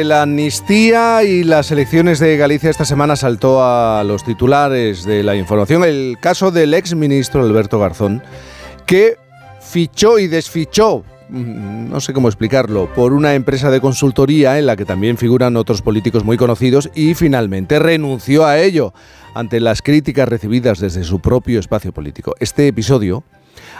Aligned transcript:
Entre 0.00 0.08
la 0.08 0.22
amnistía 0.22 1.24
y 1.24 1.44
las 1.44 1.70
elecciones 1.70 2.20
de 2.20 2.38
Galicia 2.38 2.70
esta 2.70 2.86
semana 2.86 3.16
saltó 3.16 3.62
a 3.62 4.02
los 4.02 4.24
titulares 4.24 5.04
de 5.04 5.22
la 5.22 5.36
información 5.36 5.84
el 5.84 6.16
caso 6.18 6.50
del 6.50 6.72
ex 6.72 6.94
ministro 6.94 7.42
Alberto 7.42 7.78
Garzón, 7.78 8.22
que 8.86 9.18
fichó 9.60 10.18
y 10.18 10.26
desfichó, 10.26 11.04
mm, 11.28 11.90
no 11.90 12.00
sé 12.00 12.14
cómo 12.14 12.28
explicarlo, 12.28 12.90
por 12.94 13.12
una 13.12 13.34
empresa 13.34 13.70
de 13.70 13.82
consultoría 13.82 14.58
en 14.58 14.64
la 14.64 14.74
que 14.74 14.86
también 14.86 15.18
figuran 15.18 15.58
otros 15.58 15.82
políticos 15.82 16.24
muy 16.24 16.38
conocidos 16.38 16.88
y 16.94 17.12
finalmente 17.12 17.78
renunció 17.78 18.46
a 18.46 18.58
ello 18.58 18.94
ante 19.34 19.60
las 19.60 19.82
críticas 19.82 20.30
recibidas 20.30 20.78
desde 20.78 21.04
su 21.04 21.20
propio 21.20 21.60
espacio 21.60 21.92
político. 21.92 22.34
Este 22.40 22.66
episodio 22.66 23.22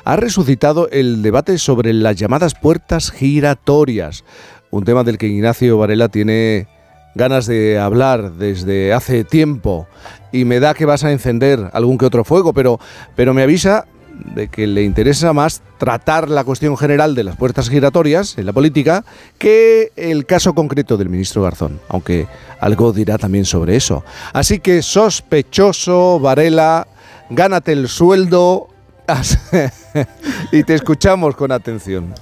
ha 0.04 0.16
resucitado 0.16 0.90
el 0.90 1.22
debate 1.22 1.56
sobre 1.56 1.94
las 1.94 2.16
llamadas 2.16 2.54
puertas 2.54 3.10
giratorias, 3.10 4.24
un 4.70 4.84
tema 4.84 5.04
del 5.04 5.18
que 5.18 5.26
Ignacio 5.26 5.78
Varela 5.78 6.08
tiene 6.08 6.66
ganas 7.14 7.46
de 7.46 7.78
hablar 7.78 8.32
desde 8.32 8.92
hace 8.92 9.24
tiempo 9.24 9.88
y 10.32 10.44
me 10.44 10.60
da 10.60 10.74
que 10.74 10.86
vas 10.86 11.04
a 11.04 11.12
encender 11.12 11.70
algún 11.72 11.98
que 11.98 12.06
otro 12.06 12.24
fuego, 12.24 12.52
pero, 12.52 12.78
pero 13.16 13.34
me 13.34 13.42
avisa 13.42 13.86
de 14.34 14.48
que 14.48 14.66
le 14.66 14.82
interesa 14.82 15.32
más 15.32 15.62
tratar 15.78 16.28
la 16.28 16.44
cuestión 16.44 16.76
general 16.76 17.14
de 17.14 17.24
las 17.24 17.36
puertas 17.36 17.68
giratorias 17.68 18.36
en 18.38 18.46
la 18.46 18.52
política 18.52 19.04
que 19.38 19.92
el 19.96 20.26
caso 20.26 20.54
concreto 20.54 20.96
del 20.96 21.08
ministro 21.08 21.42
Garzón, 21.42 21.80
aunque 21.88 22.26
algo 22.60 22.92
dirá 22.92 23.18
también 23.18 23.44
sobre 23.44 23.76
eso. 23.76 24.04
Así 24.32 24.60
que 24.60 24.82
sospechoso, 24.82 26.20
Varela, 26.20 26.86
gánate 27.30 27.72
el 27.72 27.88
sueldo 27.88 28.68
y 30.52 30.62
te 30.62 30.74
escuchamos 30.74 31.34
con 31.34 31.50
atención. 31.50 32.14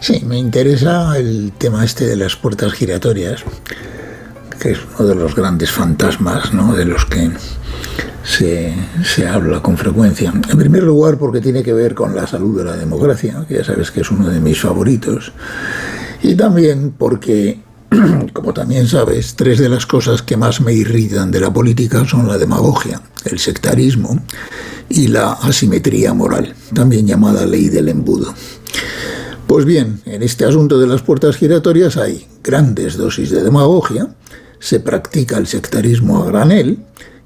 Sí, 0.00 0.22
me 0.26 0.38
interesa 0.38 1.16
el 1.16 1.52
tema 1.56 1.84
este 1.84 2.06
de 2.06 2.16
las 2.16 2.36
puertas 2.36 2.72
giratorias, 2.72 3.44
que 4.58 4.72
es 4.72 4.78
uno 4.98 5.08
de 5.08 5.14
los 5.14 5.34
grandes 5.34 5.70
fantasmas 5.70 6.52
¿no? 6.52 6.74
de 6.74 6.84
los 6.84 7.04
que 7.06 7.30
se, 8.24 8.74
se, 9.04 9.28
habla 9.28 9.62
con 9.62 9.76
frecuencia. 9.76 10.32
En 10.50 10.58
primer 10.58 10.82
lugar, 10.82 11.18
porque 11.18 11.40
tiene 11.40 11.62
que 11.62 11.72
ver 11.72 11.94
con 11.94 12.14
la 12.14 12.26
salud 12.26 12.58
de 12.58 12.64
la 12.64 12.76
democracia, 12.76 13.44
que 13.48 13.56
ya 13.56 13.64
sabes 13.64 13.90
que 13.90 14.00
es 14.00 14.10
uno 14.10 14.28
de 14.28 14.40
mis 14.40 14.60
favoritos. 14.60 15.32
Y 16.22 16.34
también 16.34 16.94
porque, 16.96 17.60
como 18.32 18.52
también 18.54 18.86
sabes, 18.86 19.34
tres 19.34 19.58
de 19.58 19.68
las 19.68 19.86
cosas 19.86 20.22
que 20.22 20.36
más 20.36 20.60
me 20.60 20.72
irritan 20.72 21.30
de 21.30 21.40
la 21.40 21.52
política 21.52 22.04
son 22.06 22.28
la 22.28 22.38
demagogia, 22.38 23.00
el 23.24 23.38
sectarismo 23.38 24.20
y 24.88 25.08
la 25.08 25.32
asimetría 25.32 26.14
moral, 26.14 26.54
también 26.74 27.06
llamada 27.06 27.46
ley 27.46 27.68
del 27.68 27.88
embudo. 27.88 28.34
Pues 29.52 29.66
bien, 29.66 30.00
en 30.06 30.22
este 30.22 30.46
asunto 30.46 30.80
de 30.80 30.86
las 30.86 31.02
puertas 31.02 31.36
giratorias 31.36 31.98
hay 31.98 32.26
grandes 32.42 32.96
dosis 32.96 33.28
de 33.28 33.42
demagogia, 33.42 34.08
se 34.58 34.80
practica 34.80 35.36
el 35.36 35.46
sectarismo 35.46 36.22
a 36.22 36.26
granel 36.26 36.78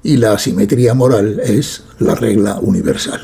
y 0.03 0.17
la 0.17 0.33
asimetría 0.33 0.93
moral 0.93 1.39
es 1.39 1.83
la 1.99 2.15
regla 2.15 2.59
universal. 2.59 3.21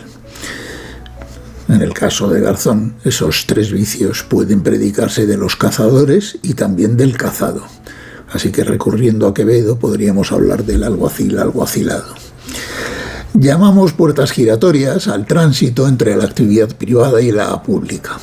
En 1.67 1.81
el 1.81 1.93
caso 1.93 2.29
de 2.29 2.39
Garzón, 2.39 2.95
esos 3.03 3.45
tres 3.45 3.73
vicios 3.73 4.23
pueden 4.23 4.63
predicarse 4.63 5.25
de 5.25 5.35
los 5.35 5.57
cazadores 5.57 6.37
y 6.41 6.53
también 6.53 6.95
del 6.95 7.17
cazado. 7.17 7.61
Así 8.31 8.53
que 8.53 8.63
recurriendo 8.63 9.27
a 9.27 9.33
Quevedo 9.33 9.77
podríamos 9.77 10.31
hablar 10.31 10.63
del 10.63 10.81
alguacil 10.81 11.39
alguacilado. 11.39 12.15
Llamamos 13.33 13.91
puertas 13.91 14.31
giratorias 14.31 15.09
al 15.09 15.25
tránsito 15.25 15.89
entre 15.89 16.15
la 16.15 16.23
actividad 16.23 16.73
privada 16.77 17.21
y 17.21 17.33
la 17.33 17.61
pública 17.63 18.17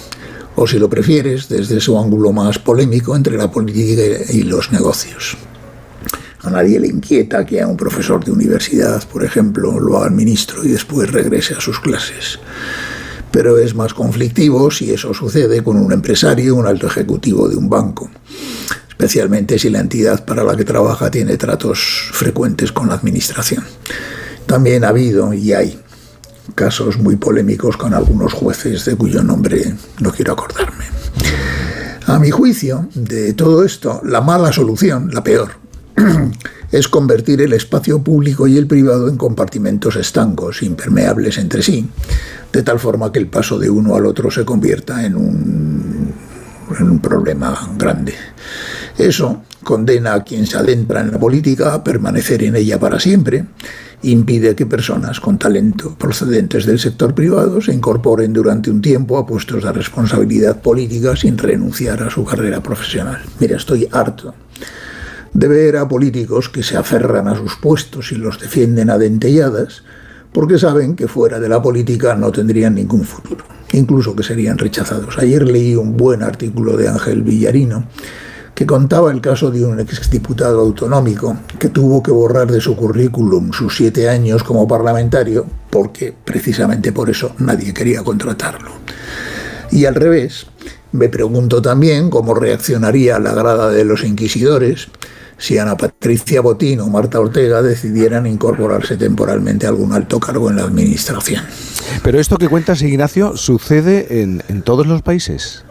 o 0.57 0.67
si 0.67 0.79
lo 0.79 0.91
prefieres, 0.91 1.49
desde 1.49 1.81
su 1.81 1.99
ángulo 1.99 2.33
más 2.33 2.59
polémico 2.59 3.17
entre 3.17 3.37
la 3.37 3.51
política 3.51 4.03
y 4.31 4.43
los 4.43 4.73
negocios. 4.73 5.37
A 6.43 6.51
nadie 6.51 6.81
le 6.81 6.89
inquieta 6.89 7.45
que 7.45 7.61
a 7.61 7.67
un 7.67 7.77
profesor 7.77 8.25
de 8.25 8.33
universidad, 8.33 9.07
por 9.09 9.25
ejemplo, 9.25 9.79
lo 9.79 9.99
haga 9.99 10.07
el 10.07 10.15
ministro 10.15 10.65
y 10.65 10.69
después 10.69 11.13
regrese 11.13 11.55
a 11.55 11.61
sus 11.61 11.81
clases. 11.81 12.39
Pero 13.31 13.59
es 13.59 13.75
más 13.75 13.93
conflictivo 13.93 14.71
si 14.71 14.91
eso 14.91 15.13
sucede 15.13 15.63
con 15.63 15.77
un 15.77 15.93
empresario 15.93 16.57
un 16.57 16.67
alto 16.67 16.87
ejecutivo 16.87 17.49
de 17.49 17.57
un 17.57 17.69
banco, 17.69 18.11
especialmente 18.89 19.59
si 19.59 19.69
la 19.69 19.81
entidad 19.81 20.25
para 20.25 20.43
la 20.43 20.57
que 20.57 20.65
trabaja 20.65 21.11
tiene 21.11 21.37
tratos 21.37 22.09
frecuentes 22.13 22.73
con 22.73 22.89
la 22.89 22.95
administración. 22.95 23.63
También 24.47 24.85
ha 24.85 24.89
habido 24.89 25.33
y 25.35 25.53
hay 25.53 25.79
casos 26.55 26.99
muy 26.99 27.17
polémicos 27.17 27.77
con 27.77 27.95
algunos 27.95 28.33
jueces 28.33 28.85
de 28.85 28.97
cuyo 28.97 29.23
nombre 29.23 29.75
no 30.01 30.11
quiero 30.11 30.33
acordarme. 30.33 30.85
A 32.07 32.19
mi 32.19 32.31
juicio, 32.31 32.89
de 32.95 33.35
todo 33.35 33.65
esto, 33.65 34.01
la 34.05 34.21
mala 34.21 34.53
solución, 34.53 35.11
la 35.13 35.23
peor, 35.23 35.51
es 36.73 36.89
convertir 36.89 37.43
el 37.43 37.53
espacio 37.53 38.03
público 38.03 38.47
y 38.47 38.57
el 38.57 38.67
privado 38.67 39.09
en 39.09 39.17
compartimentos 39.17 39.97
estancos, 39.97 40.63
impermeables 40.63 41.39
entre 41.39 41.63
sí, 41.63 41.89
de 42.53 42.63
tal 42.63 42.79
forma 42.79 43.13
que 43.13 43.19
el 43.19 43.27
paso 43.27 43.59
de 43.59 43.71
uno 43.71 43.95
al 43.95 44.07
otro 44.07 44.31
se 44.31 44.45
convierta 44.45 45.05
en 45.05 45.17
un, 45.17 46.15
en 46.79 46.91
un 46.91 46.99
problema 47.01 47.73
grande. 47.77 48.15
Eso 49.01 49.45
condena 49.65 50.13
a 50.13 50.23
quien 50.23 50.47
se 50.47 50.59
adentra 50.59 51.01
en 51.01 51.11
la 51.11 51.19
política 51.19 51.73
a 51.73 51.83
permanecer 51.83 52.43
en 52.43 52.57
ella 52.57 52.79
para 52.79 53.01
siempre 53.01 53.47
impide 54.03 54.55
que 54.55 54.67
personas 54.67 55.21
con 55.21 55.39
talento 55.39 55.95
procedentes 55.99 56.67
del 56.67 56.79
sector 56.79 57.15
privado 57.15 57.63
se 57.63 57.73
incorporen 57.73 58.35
durante 58.35 58.71
un 58.71 58.83
tiempo 58.83 59.17
a 59.17 59.27
puestos 59.27 59.65
de 59.65 59.73
responsabilidad 59.73 60.61
política 60.61 61.17
sin 61.17 61.39
renunciar 61.39 62.03
a 62.03 62.11
su 62.11 62.27
carrera 62.27 62.63
profesional. 62.63 63.23
Mira, 63.39 63.57
estoy 63.57 63.89
harto 63.91 64.35
de 65.33 65.49
ver 65.49 65.79
a 65.79 65.89
políticos 65.89 66.51
que 66.51 66.63
se 66.63 66.77
aferran 66.77 67.27
a 67.27 67.37
sus 67.37 67.57
puestos 67.57 68.13
y 68.13 68.17
los 68.17 68.39
defienden 68.39 68.91
a 68.91 68.99
dentelladas 68.99 69.83
porque 70.31 70.59
saben 70.59 70.95
que 70.95 71.09
fuera 71.09 71.41
de 71.41 71.49
la 71.49 71.63
política 71.63 72.15
no 72.17 72.31
tendrían 72.33 72.75
ningún 72.75 73.05
futuro, 73.05 73.47
incluso 73.73 74.15
que 74.15 74.23
serían 74.23 74.59
rechazados. 74.59 75.17
Ayer 75.17 75.49
leí 75.49 75.75
un 75.75 75.97
buen 75.97 76.23
artículo 76.23 76.77
de 76.77 76.89
Ángel 76.89 77.23
Villarino 77.23 77.87
que 78.61 78.67
contaba 78.67 79.11
el 79.11 79.23
caso 79.23 79.51
de 79.51 79.65
un 79.65 79.81
exdiputado 79.81 80.61
autonómico 80.61 81.35
que 81.59 81.71
tuvo 81.71 82.03
que 82.03 82.11
borrar 82.11 82.53
de 82.53 82.61
su 82.61 82.77
currículum 82.77 83.55
sus 83.55 83.75
siete 83.75 84.11
años 84.11 84.43
como 84.45 84.69
parlamentario 84.69 85.47
porque 85.71 86.13
precisamente 86.13 86.93
por 86.93 87.09
eso 87.09 87.33
nadie 87.39 87.73
quería 87.73 88.03
contratarlo. 88.05 88.71
Y 89.71 89.87
al 89.87 89.95
revés, 89.95 90.45
me 90.93 91.09
pregunto 91.09 91.63
también 91.63 92.11
cómo 92.11 92.35
reaccionaría 92.35 93.19
la 93.19 93.33
grada 93.33 93.71
de 93.71 93.87
los 93.87 94.05
inquisidores 94.05 94.89
si 95.39 95.57
Ana 95.57 95.79
Patricia 95.79 96.43
Botín 96.43 96.81
o 96.81 96.89
Marta 96.89 97.19
Ortega 97.19 97.63
decidieran 97.63 98.27
incorporarse 98.27 98.99
temporalmente 98.99 99.65
a 99.65 99.71
algún 99.71 99.95
alto 99.95 100.21
cargo 100.21 100.51
en 100.51 100.57
la 100.57 100.65
administración. 100.65 101.43
Pero 102.03 102.21
esto 102.21 102.37
que 102.37 102.49
cuentas, 102.49 102.83
Ignacio, 102.83 103.39
sucede 103.39 104.21
en, 104.21 104.43
en 104.49 104.61
todos 104.61 104.87
los 104.87 105.01
países. 105.01 105.65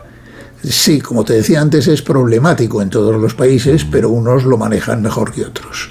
Sí, 0.63 0.99
como 0.99 1.23
te 1.23 1.33
decía 1.33 1.61
antes, 1.61 1.87
es 1.87 2.01
problemático 2.01 2.81
en 2.81 2.89
todos 2.89 3.19
los 3.19 3.33
países, 3.33 3.85
pero 3.89 4.09
unos 4.09 4.43
lo 4.43 4.57
manejan 4.57 5.01
mejor 5.01 5.31
que 5.31 5.45
otros. 5.45 5.89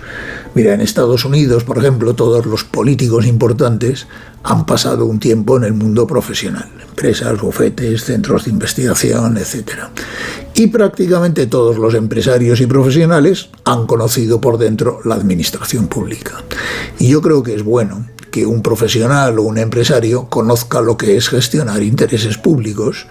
Mira, 0.54 0.74
en 0.74 0.82
Estados 0.82 1.24
Unidos, 1.24 1.64
por 1.64 1.78
ejemplo, 1.78 2.14
todos 2.14 2.44
los 2.44 2.64
políticos 2.64 3.26
importantes 3.26 4.06
han 4.42 4.66
pasado 4.66 5.06
un 5.06 5.20
tiempo 5.20 5.56
en 5.56 5.64
el 5.64 5.72
mundo 5.72 6.06
profesional, 6.06 6.68
empresas, 6.86 7.40
bufetes, 7.40 8.04
centros 8.04 8.44
de 8.44 8.50
investigación, 8.50 9.38
etc. 9.38 9.84
Y 10.54 10.66
prácticamente 10.66 11.46
todos 11.46 11.78
los 11.78 11.94
empresarios 11.94 12.60
y 12.60 12.66
profesionales 12.66 13.48
han 13.64 13.86
conocido 13.86 14.40
por 14.40 14.58
dentro 14.58 15.00
la 15.04 15.14
administración 15.14 15.86
pública. 15.86 16.42
Y 16.98 17.08
yo 17.08 17.22
creo 17.22 17.42
que 17.42 17.54
es 17.54 17.62
bueno 17.62 18.06
que 18.30 18.46
un 18.46 18.62
profesional 18.62 19.38
o 19.38 19.42
un 19.42 19.58
empresario 19.58 20.28
conozca 20.28 20.80
lo 20.80 20.96
que 20.96 21.16
es 21.16 21.28
gestionar 21.28 21.82
intereses 21.82 22.36
públicos 22.36 23.06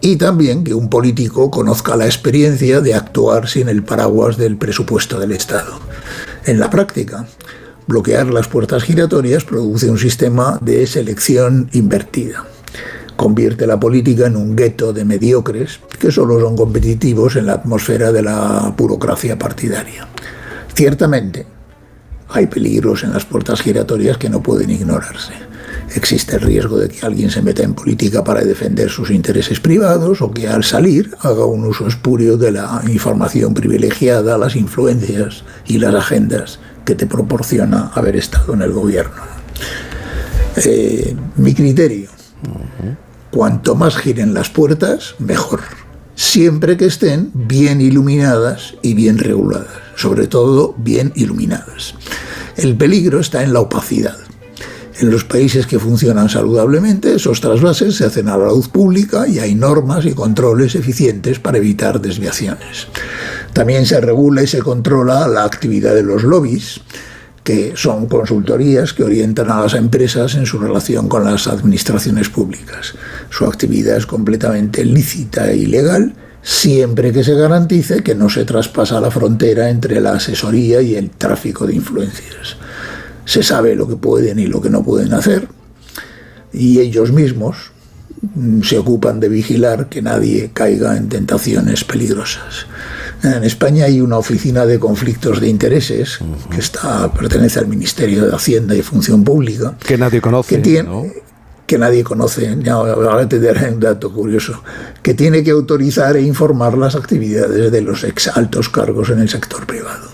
y 0.00 0.16
también 0.16 0.64
que 0.64 0.74
un 0.74 0.88
político 0.88 1.50
conozca 1.50 1.96
la 1.96 2.06
experiencia 2.06 2.80
de 2.80 2.94
actuar 2.94 3.48
sin 3.48 3.68
el 3.68 3.82
paraguas 3.82 4.36
del 4.36 4.56
presupuesto 4.56 5.18
del 5.18 5.32
Estado. 5.32 5.78
En 6.44 6.60
la 6.60 6.70
práctica, 6.70 7.26
bloquear 7.86 8.26
las 8.26 8.48
puertas 8.48 8.84
giratorias 8.84 9.44
produce 9.44 9.90
un 9.90 9.98
sistema 9.98 10.58
de 10.60 10.86
selección 10.86 11.68
invertida. 11.72 12.44
Convierte 13.16 13.66
la 13.66 13.80
política 13.80 14.26
en 14.26 14.36
un 14.36 14.54
gueto 14.54 14.92
de 14.92 15.04
mediocres 15.04 15.80
que 15.98 16.12
solo 16.12 16.38
son 16.38 16.56
competitivos 16.56 17.36
en 17.36 17.46
la 17.46 17.54
atmósfera 17.54 18.12
de 18.12 18.22
la 18.22 18.74
burocracia 18.76 19.38
partidaria. 19.38 20.06
Ciertamente, 20.74 21.46
hay 22.28 22.46
peligros 22.46 23.04
en 23.04 23.12
las 23.12 23.24
puertas 23.24 23.62
giratorias 23.62 24.18
que 24.18 24.28
no 24.28 24.42
pueden 24.42 24.68
ignorarse 24.68 25.45
existe 25.94 26.36
el 26.36 26.42
riesgo 26.42 26.78
de 26.78 26.88
que 26.88 27.04
alguien 27.06 27.30
se 27.30 27.42
meta 27.42 27.62
en 27.62 27.74
política 27.74 28.24
para 28.24 28.42
defender 28.42 28.90
sus 28.90 29.10
intereses 29.10 29.60
privados 29.60 30.20
o 30.20 30.30
que 30.30 30.48
al 30.48 30.64
salir 30.64 31.14
haga 31.20 31.44
un 31.44 31.64
uso 31.64 31.86
espurio 31.86 32.36
de 32.36 32.52
la 32.52 32.82
información 32.88 33.54
privilegiada, 33.54 34.38
las 34.38 34.56
influencias 34.56 35.44
y 35.66 35.78
las 35.78 35.94
agendas 35.94 36.58
que 36.84 36.94
te 36.94 37.06
proporciona 37.06 37.90
haber 37.94 38.16
estado 38.16 38.54
en 38.54 38.62
el 38.62 38.72
gobierno. 38.72 39.22
Eh, 40.56 41.14
mi 41.36 41.54
criterio, 41.54 42.10
cuanto 43.30 43.74
más 43.74 43.96
giren 43.96 44.32
las 44.32 44.48
puertas, 44.48 45.14
mejor. 45.18 45.60
siempre 46.14 46.78
que 46.78 46.86
estén 46.86 47.30
bien 47.34 47.82
iluminadas 47.82 48.74
y 48.82 48.94
bien 48.94 49.18
reguladas, 49.18 49.68
sobre 49.96 50.26
todo 50.26 50.74
bien 50.78 51.12
iluminadas. 51.14 51.94
El 52.56 52.74
peligro 52.74 53.20
está 53.20 53.42
en 53.42 53.52
la 53.52 53.60
opacidad. 53.60 54.16
En 54.98 55.10
los 55.10 55.24
países 55.24 55.66
que 55.66 55.78
funcionan 55.78 56.30
saludablemente, 56.30 57.16
esos 57.16 57.42
trasvases 57.42 57.96
se 57.96 58.06
hacen 58.06 58.28
a 58.28 58.38
la 58.38 58.46
luz 58.46 58.68
pública 58.68 59.28
y 59.28 59.38
hay 59.38 59.54
normas 59.54 60.06
y 60.06 60.12
controles 60.12 60.74
eficientes 60.74 61.38
para 61.38 61.58
evitar 61.58 62.00
desviaciones. 62.00 62.86
También 63.52 63.84
se 63.84 64.00
regula 64.00 64.42
y 64.42 64.46
se 64.46 64.60
controla 64.60 65.28
la 65.28 65.44
actividad 65.44 65.94
de 65.94 66.02
los 66.02 66.22
lobbies, 66.22 66.80
que 67.44 67.74
son 67.76 68.06
consultorías 68.06 68.94
que 68.94 69.04
orientan 69.04 69.50
a 69.50 69.60
las 69.60 69.74
empresas 69.74 70.34
en 70.34 70.46
su 70.46 70.58
relación 70.58 71.08
con 71.08 71.24
las 71.24 71.46
administraciones 71.46 72.30
públicas. 72.30 72.94
Su 73.28 73.44
actividad 73.44 73.98
es 73.98 74.06
completamente 74.06 74.82
lícita 74.82 75.50
e 75.50 75.58
ilegal 75.58 76.14
siempre 76.40 77.12
que 77.12 77.22
se 77.22 77.34
garantice 77.34 78.02
que 78.02 78.14
no 78.14 78.30
se 78.30 78.44
traspasa 78.44 79.00
la 79.00 79.10
frontera 79.10 79.68
entre 79.68 80.00
la 80.00 80.12
asesoría 80.12 80.80
y 80.80 80.94
el 80.94 81.10
tráfico 81.10 81.66
de 81.66 81.74
influencias 81.74 82.56
se 83.26 83.42
sabe 83.42 83.74
lo 83.74 83.86
que 83.86 83.96
pueden 83.96 84.38
y 84.38 84.46
lo 84.46 84.62
que 84.62 84.70
no 84.70 84.82
pueden 84.82 85.12
hacer, 85.12 85.48
y 86.52 86.78
ellos 86.78 87.12
mismos 87.12 87.72
mm, 88.34 88.62
se 88.62 88.78
ocupan 88.78 89.20
de 89.20 89.28
vigilar 89.28 89.90
que 89.90 90.00
nadie 90.00 90.50
caiga 90.54 90.96
en 90.96 91.10
tentaciones 91.10 91.84
peligrosas. 91.84 92.66
En 93.22 93.44
España 93.44 93.86
hay 93.86 94.00
una 94.00 94.18
oficina 94.18 94.64
de 94.64 94.78
conflictos 94.78 95.40
de 95.40 95.48
intereses 95.48 96.18
que 96.50 96.60
está 96.60 97.12
pertenece 97.12 97.58
al 97.58 97.66
Ministerio 97.66 98.26
de 98.26 98.34
Hacienda 98.34 98.74
y 98.74 98.82
Función 98.82 99.24
Pública 99.24 99.76
que 99.84 99.98
nadie 99.98 100.20
conoce, 100.20 100.54
que 100.54 100.62
tiene, 100.62 101.12
que 101.66 101.78
nadie 101.78 102.04
conoce. 102.04 102.56
Ahora 102.70 103.28
te 103.28 103.40
daré 103.40 103.70
un 103.70 103.80
dato 103.80 104.12
curioso 104.12 104.62
que 105.02 105.14
tiene 105.14 105.42
que 105.42 105.50
autorizar 105.50 106.16
e 106.16 106.22
informar 106.22 106.78
las 106.78 106.94
actividades 106.94 107.72
de 107.72 107.80
los 107.80 108.04
ex 108.04 108.28
altos 108.28 108.68
cargos 108.68 109.10
en 109.10 109.18
el 109.20 109.28
sector 109.28 109.66
privado. 109.66 110.08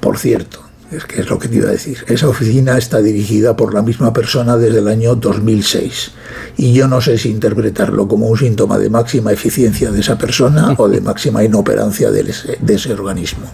Por 0.00 0.18
cierto, 0.18 0.71
es 0.92 1.04
que 1.04 1.20
es 1.20 1.30
lo 1.30 1.38
que 1.38 1.48
te 1.48 1.56
iba 1.56 1.68
a 1.68 1.72
decir. 1.72 2.04
Esa 2.06 2.28
oficina 2.28 2.76
está 2.76 3.00
dirigida 3.00 3.56
por 3.56 3.74
la 3.74 3.82
misma 3.82 4.12
persona 4.12 4.56
desde 4.56 4.78
el 4.78 4.88
año 4.88 5.14
2006. 5.14 6.12
Y 6.56 6.72
yo 6.72 6.88
no 6.88 7.00
sé 7.00 7.18
si 7.18 7.30
interpretarlo 7.30 8.06
como 8.08 8.26
un 8.26 8.38
síntoma 8.38 8.78
de 8.78 8.90
máxima 8.90 9.32
eficiencia 9.32 9.90
de 9.90 10.00
esa 10.00 10.18
persona 10.18 10.74
o 10.76 10.88
de 10.88 11.00
máxima 11.00 11.42
inoperancia 11.42 12.10
de 12.10 12.20
ese, 12.20 12.58
de 12.60 12.74
ese 12.74 12.92
organismo. 12.92 13.50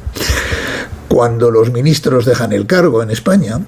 Cuando 1.08 1.50
los 1.50 1.72
ministros 1.72 2.24
dejan 2.26 2.52
el 2.52 2.66
cargo 2.66 3.02
en 3.02 3.10
España, 3.10 3.60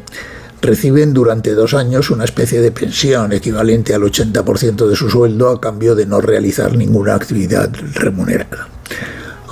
reciben 0.61 1.15
durante 1.15 1.55
dos 1.55 1.75
años 1.75 2.11
una 2.11 2.25
especie 2.25 2.61
de 2.61 2.71
pensión 2.71 3.33
equivalente 3.33 3.95
al 3.95 4.03
80% 4.03 4.87
de 4.87 4.97
su 4.97 5.09
sueldo 5.09 5.49
a 5.49 5.61
cambio 5.61 5.95
de 5.95 6.07
no 6.07 6.21
realizar 6.21 6.77
ninguna 6.77 7.15
actividad 7.15 7.71
remunerada. 7.95 8.69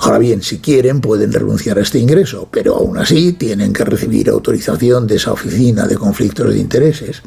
Ahora 0.01 0.17
bien, 0.17 0.41
si 0.41 0.59
quieren 0.59 1.01
pueden 1.01 1.33
renunciar 1.33 1.77
a 1.77 1.81
este 1.81 1.99
ingreso, 1.99 2.47
pero 2.49 2.77
aún 2.77 2.97
así 2.97 3.33
tienen 3.33 3.73
que 3.73 3.83
recibir 3.83 4.29
autorización 4.29 5.07
de 5.07 5.17
esa 5.17 5.33
oficina 5.33 5.87
de 5.87 5.97
conflictos 5.97 6.53
de 6.53 6.57
intereses 6.57 7.21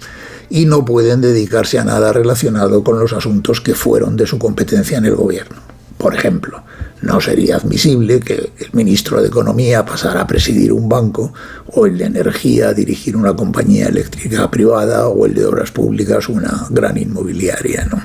y 0.48 0.64
no 0.64 0.82
pueden 0.84 1.20
dedicarse 1.20 1.78
a 1.78 1.84
nada 1.84 2.12
relacionado 2.12 2.82
con 2.82 2.98
los 2.98 3.12
asuntos 3.12 3.60
que 3.60 3.74
fueron 3.74 4.16
de 4.16 4.26
su 4.26 4.38
competencia 4.38 4.96
en 4.96 5.04
el 5.04 5.16
gobierno. 5.16 5.56
Por 5.98 6.14
ejemplo, 6.14 6.62
no 7.02 7.20
sería 7.20 7.56
admisible 7.56 8.20
que 8.20 8.34
el 8.34 8.68
ministro 8.72 9.20
de 9.20 9.28
Economía 9.28 9.84
pasara 9.84 10.22
a 10.22 10.26
presidir 10.26 10.72
un 10.72 10.88
banco 10.88 11.34
o 11.66 11.84
el 11.86 11.98
de 11.98 12.06
Energía 12.06 12.68
a 12.68 12.74
dirigir 12.74 13.16
una 13.16 13.36
compañía 13.36 13.88
eléctrica 13.88 14.50
privada 14.50 15.08
o 15.08 15.26
el 15.26 15.34
de 15.34 15.44
Obras 15.44 15.70
Públicas 15.70 16.28
una 16.28 16.66
gran 16.70 16.96
inmobiliaria. 16.96 17.86
¿no? 17.90 18.02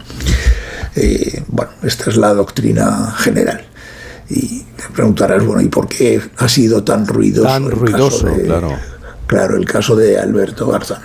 Eh, 0.96 1.42
bueno, 1.48 1.72
esta 1.84 2.10
es 2.10 2.18
la 2.18 2.34
doctrina 2.34 3.14
general. 3.18 3.66
Y 4.30 4.64
preguntarás, 4.94 5.46
bueno, 5.46 5.62
¿y 5.62 5.70
por 5.70 5.88
qué 5.88 6.22
ha 6.38 6.50
sido 6.50 6.84
tan 6.84 7.08
ruidoso? 7.08 7.48
Tan 7.48 7.70
ruidoso, 7.70 8.28
claro. 8.46 8.76
Claro, 9.26 9.58
el 9.58 9.66
caso 9.66 9.96
de 9.96 10.18
Alberto 10.18 10.68
Garzón. 10.68 11.00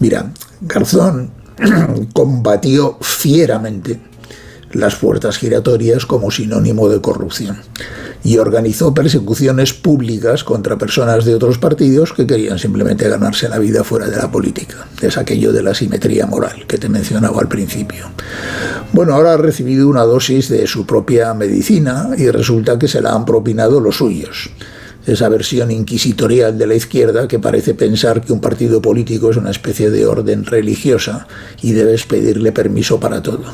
Mira, 0.00 0.30
Garzón 0.60 1.30
combatió 2.12 2.98
fieramente 3.00 4.00
las 4.72 4.96
puertas 4.96 5.38
giratorias 5.38 6.06
como 6.06 6.30
sinónimo 6.30 6.88
de 6.88 7.00
corrupción 7.00 7.58
y 8.24 8.38
organizó 8.38 8.92
persecuciones 8.94 9.72
públicas 9.72 10.44
contra 10.44 10.76
personas 10.76 11.24
de 11.24 11.34
otros 11.34 11.58
partidos 11.58 12.12
que 12.12 12.26
querían 12.26 12.58
simplemente 12.58 13.08
ganarse 13.08 13.48
la 13.48 13.58
vida 13.58 13.84
fuera 13.84 14.08
de 14.08 14.16
la 14.16 14.30
política. 14.30 14.88
Es 15.00 15.16
aquello 15.16 15.52
de 15.52 15.62
la 15.62 15.74
simetría 15.74 16.26
moral 16.26 16.66
que 16.66 16.78
te 16.78 16.88
mencionaba 16.88 17.40
al 17.40 17.48
principio. 17.48 18.06
Bueno, 18.92 19.14
ahora 19.14 19.34
ha 19.34 19.36
recibido 19.36 19.88
una 19.88 20.02
dosis 20.02 20.48
de 20.48 20.66
su 20.66 20.84
propia 20.84 21.32
medicina 21.34 22.10
y 22.16 22.28
resulta 22.30 22.78
que 22.78 22.88
se 22.88 23.00
la 23.00 23.12
han 23.12 23.24
propinado 23.24 23.80
los 23.80 23.96
suyos 23.96 24.50
esa 25.06 25.30
versión 25.30 25.70
inquisitorial 25.70 26.58
de 26.58 26.66
la 26.66 26.74
izquierda 26.74 27.26
que 27.26 27.38
parece 27.38 27.72
pensar 27.72 28.20
que 28.20 28.32
un 28.32 28.42
partido 28.42 28.82
político 28.82 29.30
es 29.30 29.38
una 29.38 29.50
especie 29.50 29.90
de 29.90 30.06
orden 30.06 30.44
religiosa 30.44 31.26
y 31.62 31.72
debes 31.72 32.04
pedirle 32.04 32.52
permiso 32.52 33.00
para 33.00 33.22
todo. 33.22 33.44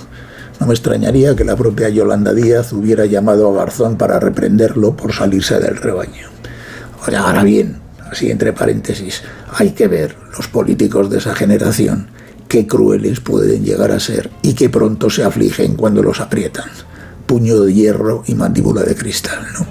No 0.60 0.66
me 0.66 0.74
extrañaría 0.74 1.34
que 1.34 1.44
la 1.44 1.56
propia 1.56 1.88
Yolanda 1.88 2.32
Díaz 2.32 2.72
hubiera 2.72 3.06
llamado 3.06 3.50
a 3.50 3.56
Garzón 3.56 3.96
para 3.96 4.20
reprenderlo 4.20 4.96
por 4.96 5.12
salirse 5.12 5.58
del 5.58 5.76
rebaño. 5.76 6.28
Ahora 7.00 7.42
bien, 7.42 7.80
así 8.10 8.30
entre 8.30 8.52
paréntesis, 8.52 9.22
hay 9.52 9.70
que 9.70 9.88
ver 9.88 10.16
los 10.36 10.48
políticos 10.48 11.10
de 11.10 11.18
esa 11.18 11.34
generación 11.34 12.08
qué 12.48 12.66
crueles 12.66 13.20
pueden 13.20 13.64
llegar 13.64 13.90
a 13.90 13.98
ser 13.98 14.30
y 14.42 14.54
qué 14.54 14.68
pronto 14.68 15.10
se 15.10 15.24
afligen 15.24 15.74
cuando 15.74 16.02
los 16.02 16.20
aprietan. 16.20 16.70
Puño 17.26 17.60
de 17.60 17.74
hierro 17.74 18.22
y 18.26 18.34
mandíbula 18.36 18.82
de 18.82 18.94
cristal. 18.94 19.44
¿no? 19.58 19.66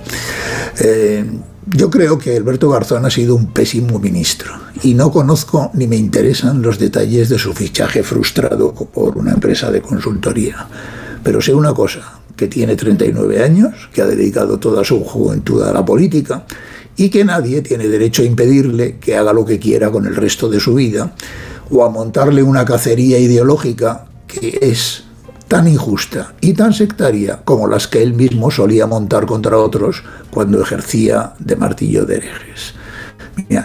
Eh, 0.80 1.26
yo 1.76 1.90
creo 1.90 2.18
que 2.18 2.38
Alberto 2.38 2.70
Garzón 2.70 3.06
ha 3.06 3.10
sido 3.10 3.36
un 3.36 3.48
pésimo 3.48 4.00
ministro 4.00 4.54
y 4.84 4.94
no 4.94 5.12
conozco 5.12 5.72
ni 5.74 5.88
me 5.88 5.96
interesan 5.96 6.62
los 6.62 6.78
detalles 6.78 7.30
de 7.30 7.40
su 7.40 7.54
fichaje 7.54 8.04
frustrado 8.04 8.74
por 8.74 9.18
una 9.18 9.32
empresa 9.32 9.72
de 9.72 9.82
consultoría. 9.82 10.68
Pero 11.24 11.42
sé 11.42 11.54
una 11.54 11.74
cosa, 11.74 12.20
que 12.36 12.48
tiene 12.48 12.76
39 12.76 13.44
años, 13.44 13.90
que 13.94 14.02
ha 14.02 14.06
dedicado 14.06 14.60
toda 14.60 14.84
su 14.84 15.04
juventud 15.04 15.64
a 15.64 15.74
la 15.74 15.84
política 15.84 16.46
y 16.96 17.10
que 17.10 17.26
nadie 17.26 17.62
tiene 17.62 17.88
derecho 17.88 18.22
a 18.22 18.26
impedirle 18.26 18.98
que 18.98 19.16
haga 19.18 19.34
lo 19.34 19.46
que 19.46 19.60
quiera 19.60 19.90
con 19.90 20.06
el 20.06 20.16
resto 20.16 20.50
de 20.50 20.60
su 20.60 20.76
vida 20.76 21.16
o 21.72 21.84
a 21.84 21.90
montarle 21.90 22.44
una 22.44 22.66
cacería 22.66 23.18
ideológica 23.18 24.06
que 24.28 24.60
es 24.62 25.06
tan 25.48 25.68
injusta 25.68 26.34
y 26.42 26.54
tan 26.54 26.74
sectaria 26.74 27.42
como 27.44 27.68
las 27.68 27.88
que 27.88 28.02
él 28.02 28.14
mismo 28.14 28.52
solía 28.52 28.88
montar 28.88 29.26
contra 29.26 29.58
otros 29.58 30.04
cuando 30.32 30.62
ejercía 30.62 31.34
de 31.40 31.56
martillo 31.56 32.06
de 32.06 32.18
herejes. 32.18 32.74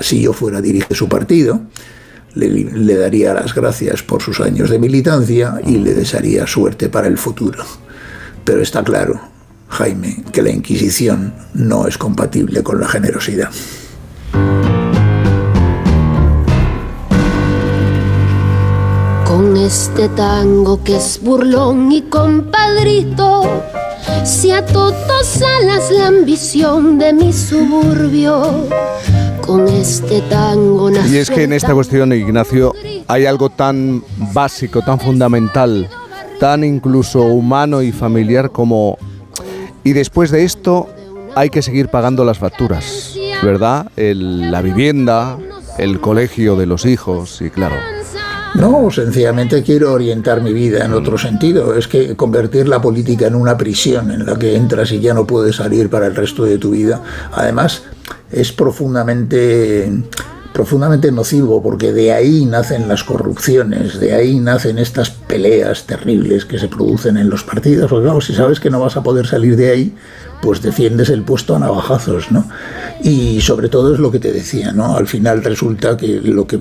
si 0.01 0.23
yo 0.23 0.33
fuera 0.33 0.61
dirige 0.61 0.95
su 0.95 1.09
partido, 1.09 1.61
le, 2.35 2.49
le, 2.49 2.95
daría 2.95 3.35
las 3.35 3.55
gracias 3.55 4.03
por 4.03 4.23
sus 4.23 4.41
años 4.41 4.71
de 4.71 4.79
militancia 4.79 5.61
y 5.67 5.79
le 5.79 5.95
desearía 5.95 6.47
suerte 6.47 6.89
para 6.89 7.09
el 7.09 7.19
futuro. 7.19 7.65
Pero 8.45 8.63
está 8.63 8.83
claro, 8.83 9.21
Jaime, 9.69 10.25
que 10.33 10.43
la 10.43 10.51
Inquisición 10.51 11.35
no 11.55 11.87
es 11.87 11.99
compatible 11.99 12.63
con 12.63 12.81
la 12.81 12.89
generosidad. 12.89 13.51
Este 19.65 20.09
tango 20.11 20.83
que 20.85 20.97
es 20.97 21.21
burlón 21.23 21.91
y 21.91 22.03
compadrito, 22.03 23.43
si 24.25 24.51
a 24.51 24.65
todos 24.65 25.43
alas 25.43 25.91
la 25.91 26.09
ambición 26.09 26.99
de 26.99 27.13
mi 27.13 27.33
suburbio. 27.33 28.69
Con 29.45 29.67
este 29.67 30.21
tango 30.23 30.91
Y 30.91 31.17
es 31.17 31.31
que 31.31 31.45
en 31.45 31.55
esta 31.55 31.73
cuestión, 31.73 32.13
Ignacio, 32.13 32.75
hay 33.07 33.25
algo 33.25 33.49
tan 33.49 34.03
básico, 34.35 34.83
tan 34.83 35.01
fundamental, 35.01 35.89
tan 36.39 36.65
incluso 36.65 37.23
humano 37.23 37.81
y 37.83 37.91
familiar 37.91 38.51
como... 38.51 38.99
Y 39.85 39.93
después 39.93 40.31
de 40.31 40.45
esto 40.45 40.89
hay 41.35 41.49
que 41.49 41.63
seguir 41.63 41.89
pagando 41.89 42.25
las 42.25 42.39
facturas, 42.39 43.15
¿verdad? 43.43 43.91
la 43.97 44.61
vivienda, 44.61 45.39
el 45.79 46.01
colegio 46.01 46.57
de 46.57 46.67
los 46.67 46.85
hijos, 46.85 47.41
y 47.41 47.49
claro. 47.49 47.98
No, 48.59 48.91
sencillamente 48.91 49.63
quiero 49.63 49.93
orientar 49.93 50.43
mi 50.43 50.53
vida 50.53 50.85
en 50.85 50.93
otro 50.93 51.17
sentido. 51.17 51.77
Es 51.77 51.87
que 51.87 52.17
convertir 52.17 52.67
la 52.67 52.83
política 52.83 53.29
en 53.29 53.37
una 53.37 53.57
prisión 53.57 54.11
en 54.11 54.27
la 54.27 54.37
que 54.37 54.57
entras 54.57 54.91
y 54.91 54.99
ya 54.99 55.15
no 55.15 55.27
puedes 55.27 55.57
salir 55.57 55.89
para 55.89 56.07
el 56.07 56.17
resto 56.17 56.45
de 56.45 56.59
tu 56.59 56.73
vida, 56.73 57.01
además, 57.33 57.85
es 58.33 58.51
profundamente 58.53 59.89
profundamente 60.59 61.13
nocivo 61.13 61.63
porque 61.63 61.93
de 61.93 62.13
ahí 62.13 62.45
nacen 62.45 62.89
las 62.89 63.05
corrupciones, 63.05 64.01
de 64.01 64.13
ahí 64.13 64.41
nacen 64.41 64.79
estas 64.79 65.09
peleas 65.09 65.85
terribles 65.87 66.45
que 66.47 66.59
se 66.59 66.67
producen 66.67 67.17
en 67.17 67.31
los 67.31 67.45
partidos. 67.45 67.89
Porque 67.89 68.07
claro, 68.07 68.21
si 68.21 68.35
sabes 68.35 68.59
que 68.59 68.69
no 68.69 68.81
vas 68.81 68.97
a 68.97 69.05
poder 69.05 69.29
salir 69.29 69.55
de 69.55 69.71
ahí, 69.71 69.95
pues 70.43 70.61
defiendes 70.61 71.11
el 71.11 71.23
puesto 71.23 71.55
a 71.55 71.61
navajazos, 71.61 72.33
¿no? 72.33 72.45
Y 73.05 73.41
sobre 73.41 73.69
todo 73.69 73.95
es 73.95 74.01
lo 74.01 74.11
que 74.11 74.19
te 74.19 74.33
decía, 74.33 74.73
¿no? 74.73 74.97
Al 74.97 75.07
final 75.07 75.45
resulta 75.45 75.97
que 75.97 76.21
lo 76.21 76.49
que 76.49 76.59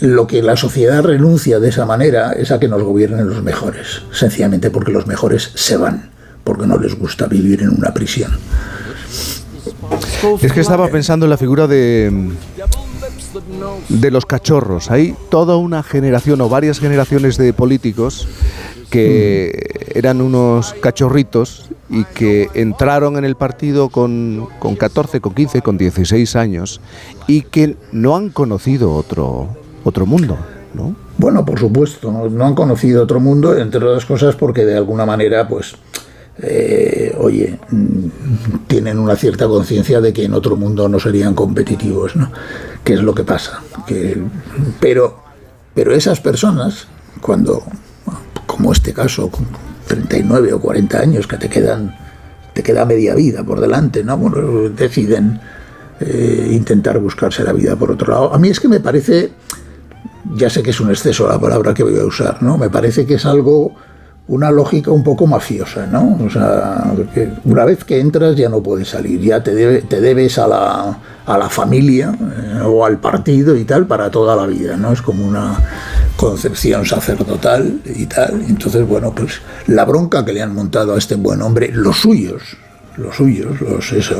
lo 0.00 0.26
que 0.26 0.40
la 0.40 0.56
sociedad 0.56 1.04
renuncia 1.04 1.60
de 1.60 1.68
esa 1.68 1.84
manera 1.84 2.32
es 2.32 2.50
a 2.50 2.58
que 2.58 2.68
nos 2.68 2.82
gobiernen 2.82 3.28
los 3.28 3.42
mejores, 3.42 4.04
sencillamente 4.10 4.70
porque 4.70 4.90
los 4.90 5.06
mejores 5.06 5.50
se 5.54 5.76
van 5.76 6.08
porque 6.44 6.66
no 6.66 6.78
les 6.78 6.98
gusta 6.98 7.26
vivir 7.26 7.60
en 7.60 7.76
una 7.76 7.92
prisión. 7.92 8.32
Es 10.40 10.52
que 10.52 10.60
estaba 10.60 10.88
pensando 10.88 11.26
en 11.26 11.30
la 11.30 11.36
figura 11.36 11.66
de 11.66 12.32
de 13.88 14.10
los 14.10 14.26
cachorros. 14.26 14.90
Hay 14.90 15.14
toda 15.30 15.56
una 15.56 15.82
generación 15.82 16.40
o 16.40 16.48
varias 16.48 16.80
generaciones 16.80 17.36
de 17.36 17.52
políticos 17.52 18.28
que 18.90 19.90
eran 19.94 20.20
unos 20.20 20.74
cachorritos 20.74 21.70
y 21.88 22.04
que 22.04 22.48
entraron 22.54 23.16
en 23.16 23.24
el 23.24 23.36
partido 23.36 23.88
con, 23.88 24.48
con 24.58 24.76
14, 24.76 25.20
con 25.20 25.34
15, 25.34 25.62
con 25.62 25.78
16 25.78 26.36
años 26.36 26.80
y 27.26 27.42
que 27.42 27.76
no 27.92 28.16
han 28.16 28.30
conocido 28.30 28.94
otro, 28.94 29.48
otro 29.84 30.06
mundo, 30.06 30.38
¿no? 30.74 30.94
Bueno, 31.18 31.44
por 31.44 31.58
supuesto, 31.58 32.10
no, 32.10 32.44
han 32.44 32.54
conocido 32.54 33.02
otro 33.02 33.20
mundo, 33.20 33.56
entre 33.56 33.84
otras 33.84 34.04
cosas 34.06 34.34
porque 34.34 34.64
de 34.64 34.76
alguna 34.76 35.06
manera, 35.06 35.46
pues, 35.46 35.74
eh, 36.38 37.14
oye, 37.18 37.58
mm, 37.70 38.66
tienen 38.66 38.98
una 38.98 39.16
cierta 39.16 39.46
conciencia 39.46 40.00
de 40.00 40.12
que 40.12 40.24
en 40.24 40.34
otro 40.34 40.56
mundo 40.56 40.88
no 40.88 40.98
serían 40.98 41.34
competitivos, 41.34 42.16
¿no? 42.16 42.30
¿Qué 42.84 42.94
es 42.94 43.02
lo 43.02 43.14
que 43.14 43.24
pasa? 43.24 43.62
Que, 43.86 44.20
pero, 44.80 45.22
pero 45.74 45.92
esas 45.92 46.20
personas, 46.20 46.86
cuando, 47.20 47.62
como 48.46 48.72
este 48.72 48.92
caso, 48.92 49.30
con 49.30 49.46
39 49.86 50.54
o 50.54 50.60
40 50.60 50.98
años 50.98 51.26
que 51.26 51.36
te 51.36 51.48
quedan, 51.48 51.94
te 52.54 52.62
queda 52.62 52.84
media 52.84 53.14
vida 53.14 53.44
por 53.44 53.60
delante, 53.60 54.02
¿no? 54.02 54.16
Bueno, 54.16 54.68
deciden 54.70 55.40
eh, 56.00 56.48
intentar 56.52 56.98
buscarse 56.98 57.44
la 57.44 57.52
vida 57.52 57.76
por 57.76 57.90
otro 57.90 58.12
lado. 58.12 58.34
A 58.34 58.38
mí 58.38 58.48
es 58.48 58.58
que 58.58 58.68
me 58.68 58.80
parece, 58.80 59.32
ya 60.34 60.48
sé 60.48 60.62
que 60.62 60.70
es 60.70 60.80
un 60.80 60.90
exceso 60.90 61.28
la 61.28 61.38
palabra 61.38 61.74
que 61.74 61.82
voy 61.82 61.98
a 61.98 62.04
usar, 62.04 62.42
¿no? 62.42 62.56
Me 62.58 62.70
parece 62.70 63.06
que 63.06 63.14
es 63.14 63.26
algo 63.26 63.74
una 64.28 64.50
lógica 64.50 64.90
un 64.90 65.02
poco 65.02 65.26
mafiosa, 65.26 65.86
¿no? 65.86 66.18
O 66.24 66.30
sea, 66.30 66.94
una 67.44 67.64
vez 67.64 67.84
que 67.84 67.98
entras 67.98 68.36
ya 68.36 68.48
no 68.48 68.62
puedes 68.62 68.88
salir, 68.88 69.20
ya 69.20 69.42
te, 69.42 69.82
te 69.82 70.00
debes 70.00 70.38
a 70.38 70.46
la, 70.46 70.98
a 71.26 71.38
la 71.38 71.48
familia 71.48 72.16
eh, 72.20 72.60
o 72.64 72.84
al 72.84 72.98
partido 72.98 73.56
y 73.56 73.64
tal 73.64 73.86
para 73.86 74.10
toda 74.10 74.36
la 74.36 74.46
vida, 74.46 74.76
¿no? 74.76 74.92
Es 74.92 75.02
como 75.02 75.26
una 75.26 75.58
concepción 76.16 76.86
sacerdotal 76.86 77.80
y 77.84 78.06
tal. 78.06 78.44
Entonces, 78.48 78.86
bueno, 78.86 79.12
pues 79.12 79.40
la 79.66 79.84
bronca 79.84 80.24
que 80.24 80.32
le 80.32 80.42
han 80.42 80.54
montado 80.54 80.94
a 80.94 80.98
este 80.98 81.16
buen 81.16 81.42
hombre, 81.42 81.70
los 81.72 81.98
suyos, 81.98 82.56
los 82.96 83.16
suyos, 83.16 83.56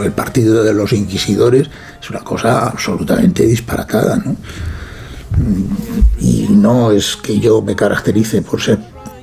el 0.02 0.12
partido 0.12 0.64
de 0.64 0.74
los 0.74 0.92
inquisidores, 0.92 1.70
es 2.00 2.10
una 2.10 2.20
cosa 2.20 2.66
absolutamente 2.66 3.46
disparatada, 3.46 4.16
¿no? 4.16 4.36
Y 6.20 6.48
no 6.50 6.90
es 6.90 7.16
que 7.16 7.38
yo 7.40 7.62
me 7.62 7.74
caracterice 7.74 8.42
por 8.42 8.60
ser 8.60 8.78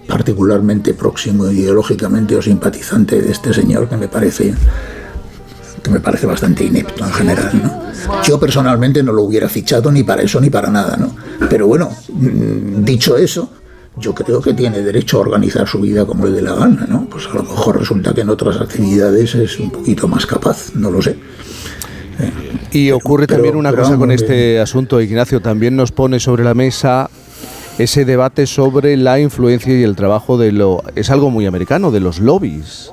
particularmente 0.09 0.95
próximo 0.95 1.49
ideológicamente 1.51 2.35
o 2.35 2.41
simpatizante 2.41 3.21
de 3.21 3.31
este 3.31 3.53
señor 3.53 3.87
que 3.87 3.95
me 3.95 4.07
parece 4.07 4.53
que 5.83 5.91
me 5.91 5.99
parece 6.01 6.25
bastante 6.25 6.65
inepto 6.65 7.05
en 7.05 7.13
general, 7.13 7.51
¿no? 7.63 8.23
Yo 8.23 8.37
personalmente 8.37 9.01
no 9.01 9.13
lo 9.13 9.21
hubiera 9.21 9.47
fichado 9.47 9.91
ni 9.91 10.03
para 10.03 10.23
eso 10.23 10.41
ni 10.41 10.49
para 10.49 10.69
nada, 10.69 10.97
¿no? 10.97 11.15
Pero 11.47 11.67
bueno, 11.67 11.89
mm, 12.11 12.83
dicho 12.83 13.15
eso, 13.15 13.49
yo 13.95 14.13
creo 14.13 14.41
que 14.41 14.53
tiene 14.53 14.81
derecho 14.81 15.17
a 15.17 15.21
organizar 15.21 15.67
su 15.67 15.79
vida 15.79 16.05
como 16.05 16.25
le 16.25 16.31
dé 16.31 16.41
la 16.41 16.55
gana, 16.55 16.85
¿no? 16.89 17.07
Pues 17.09 17.27
a 17.27 17.35
lo 17.35 17.43
mejor 17.43 17.79
resulta 17.79 18.13
que 18.13 18.21
en 18.21 18.29
otras 18.29 18.59
actividades 18.59 19.35
es 19.35 19.59
un 19.59 19.69
poquito 19.69 20.07
más 20.07 20.25
capaz, 20.25 20.75
no 20.75 20.91
lo 20.91 21.01
sé. 21.01 21.17
Y 22.71 22.91
ocurre 22.91 23.27
también 23.27 23.55
una 23.55 23.73
cosa 23.73 23.95
con 23.95 24.11
este 24.11 24.59
asunto, 24.59 24.99
Ignacio, 24.99 25.39
también 25.39 25.75
nos 25.75 25.91
pone 25.91 26.19
sobre 26.19 26.43
la 26.43 26.53
mesa 26.53 27.09
ese 27.79 28.05
debate 28.05 28.45
sobre 28.45 28.97
la 28.97 29.19
influencia 29.19 29.73
y 29.73 29.83
el 29.83 29.95
trabajo 29.95 30.37
de 30.37 30.51
lo... 30.51 30.83
Es 30.95 31.09
algo 31.09 31.31
muy 31.31 31.45
americano, 31.45 31.91
de 31.91 32.01
los 32.01 32.19
lobbies. 32.19 32.91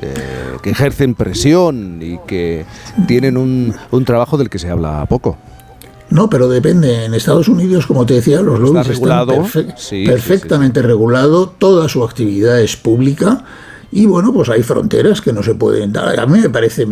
Eh, 0.00 0.14
que 0.62 0.70
ejercen 0.70 1.16
presión 1.16 1.98
y 2.00 2.18
que 2.18 2.64
tienen 3.08 3.36
un, 3.36 3.74
un, 3.90 4.04
trabajo 4.04 4.38
del 4.38 4.48
que 4.48 4.60
se 4.60 4.70
habla 4.70 5.04
poco. 5.06 5.36
No, 6.10 6.30
pero 6.30 6.48
depende. 6.48 7.04
En 7.04 7.14
Estados 7.14 7.48
Unidos, 7.48 7.86
como 7.86 8.06
te 8.06 8.14
decía, 8.14 8.40
los 8.40 8.60
lobbies 8.60 8.86
regulado, 8.86 9.44
están 9.44 9.74
perfectamente 10.06 10.82
regulado, 10.82 11.48
toda 11.48 11.88
su 11.88 12.04
actividad 12.04 12.60
es 12.60 12.76
pública 12.76 13.44
y 13.90 14.06
bueno, 14.06 14.32
pues 14.32 14.48
hay 14.50 14.62
fronteras 14.62 15.20
que 15.20 15.32
no 15.32 15.42
se 15.42 15.54
pueden 15.54 15.92
dar. 15.92 16.18
A 16.20 16.26
mí 16.26 16.38
me 16.40 16.50
parece 16.50 16.86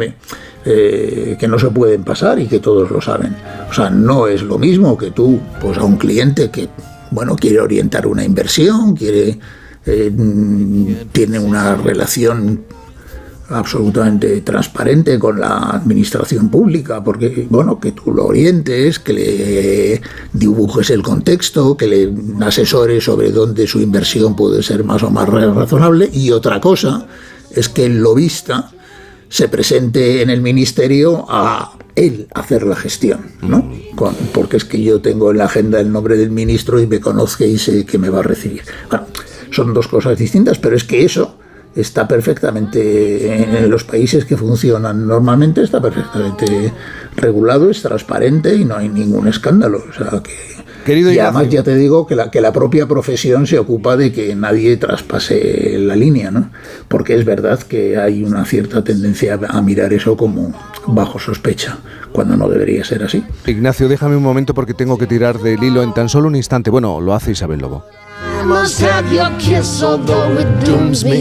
eh, 0.64 1.36
que 1.38 1.48
no 1.48 1.58
se 1.58 1.70
pueden 1.70 2.02
pasar 2.04 2.38
y 2.38 2.46
que 2.46 2.58
todos 2.58 2.90
lo 2.90 3.00
saben. 3.00 3.36
O 3.70 3.72
sea, 3.74 3.90
no 3.90 4.26
es 4.26 4.42
lo 4.42 4.58
mismo 4.58 4.96
que 4.96 5.10
tú, 5.10 5.38
pues 5.60 5.76
a 5.78 5.84
un 5.84 5.96
cliente 5.96 6.50
que 6.50 6.68
bueno, 7.16 7.34
quiere 7.34 7.60
orientar 7.60 8.06
una 8.06 8.22
inversión, 8.22 8.94
quiere, 8.94 9.38
eh, 9.86 10.12
tiene 11.10 11.38
una 11.38 11.74
relación 11.74 12.62
absolutamente 13.48 14.42
transparente 14.42 15.18
con 15.18 15.40
la 15.40 15.56
administración 15.70 16.50
pública, 16.50 17.02
porque, 17.02 17.46
bueno, 17.48 17.80
que 17.80 17.92
tú 17.92 18.12
lo 18.12 18.26
orientes, 18.26 18.98
que 18.98 19.14
le 19.14 20.02
dibujes 20.34 20.90
el 20.90 21.02
contexto, 21.02 21.74
que 21.74 21.86
le 21.86 22.12
asesores 22.44 23.04
sobre 23.04 23.32
dónde 23.32 23.66
su 23.66 23.80
inversión 23.80 24.36
puede 24.36 24.62
ser 24.62 24.84
más 24.84 25.02
o 25.02 25.10
más 25.10 25.26
razonable, 25.26 26.10
y 26.12 26.32
otra 26.32 26.60
cosa 26.60 27.06
es 27.50 27.70
que 27.70 27.86
el 27.86 28.02
lobista 28.02 28.70
se 29.30 29.48
presente 29.48 30.20
en 30.20 30.28
el 30.28 30.42
ministerio 30.42 31.24
a 31.30 31.78
él 31.96 32.28
hacer 32.34 32.62
la 32.64 32.76
gestión, 32.76 33.20
¿no? 33.42 33.68
porque 34.32 34.58
es 34.58 34.64
que 34.64 34.82
yo 34.82 35.00
tengo 35.00 35.30
en 35.30 35.38
la 35.38 35.46
agenda 35.46 35.80
el 35.80 35.90
nombre 35.90 36.16
del 36.16 36.30
ministro 36.30 36.80
y 36.80 36.86
me 36.86 37.00
conozca 37.00 37.44
y 37.44 37.58
sé 37.58 37.84
que 37.84 37.98
me 37.98 38.10
va 38.10 38.20
a 38.20 38.22
recibir. 38.22 38.62
Bueno, 38.90 39.06
son 39.50 39.72
dos 39.72 39.88
cosas 39.88 40.18
distintas, 40.18 40.58
pero 40.58 40.76
es 40.76 40.84
que 40.84 41.04
eso 41.04 41.38
está 41.74 42.06
perfectamente 42.06 43.58
en 43.58 43.70
los 43.70 43.84
países 43.84 44.24
que 44.24 44.36
funcionan 44.36 45.06
normalmente 45.06 45.62
está 45.62 45.80
perfectamente 45.80 46.72
regulado, 47.16 47.70
es 47.70 47.82
transparente 47.82 48.54
y 48.54 48.64
no 48.64 48.76
hay 48.76 48.88
ningún 48.88 49.28
escándalo. 49.28 49.82
O 49.88 49.92
sea 49.92 50.22
que 50.22 50.56
y 50.88 51.18
además 51.18 51.48
ya 51.48 51.62
te 51.62 51.74
digo 51.74 52.06
que 52.06 52.14
la, 52.14 52.30
que 52.30 52.40
la 52.40 52.52
propia 52.52 52.86
profesión 52.86 53.46
se 53.46 53.58
ocupa 53.58 53.96
de 53.96 54.12
que 54.12 54.34
nadie 54.34 54.76
traspase 54.76 55.76
la 55.78 55.96
línea, 55.96 56.30
¿no? 56.30 56.50
Porque 56.88 57.14
es 57.14 57.24
verdad 57.24 57.60
que 57.60 57.96
hay 57.96 58.22
una 58.22 58.44
cierta 58.44 58.84
tendencia 58.84 59.38
a 59.48 59.62
mirar 59.62 59.92
eso 59.92 60.16
como 60.16 60.52
bajo 60.86 61.18
sospecha, 61.18 61.78
cuando 62.12 62.36
no 62.36 62.48
debería 62.48 62.84
ser 62.84 63.02
así. 63.02 63.24
Ignacio, 63.46 63.88
déjame 63.88 64.16
un 64.16 64.22
momento 64.22 64.54
porque 64.54 64.74
tengo 64.74 64.98
que 64.98 65.06
tirar 65.06 65.38
del 65.38 65.62
hilo 65.62 65.82
en 65.82 65.92
tan 65.92 66.08
solo 66.08 66.28
un 66.28 66.36
instante. 66.36 66.70
Bueno, 66.70 67.00
lo 67.00 67.14
hace 67.14 67.32
Isabel 67.32 67.60
Lobo. 67.60 67.84